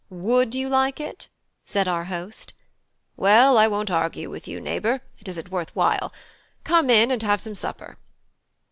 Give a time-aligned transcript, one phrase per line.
[0.09, 1.27] "Would you like it?"
[1.63, 2.53] said our host.
[3.17, 6.11] "Well, I won't argue with you, neighbour; it isn't worth while.
[6.63, 7.99] Come in and have some supper."